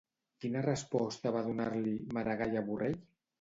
[0.45, 2.99] Quina resposta va donar-li, Maragall a Borrell?